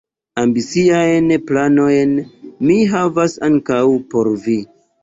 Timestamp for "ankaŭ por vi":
3.51-4.63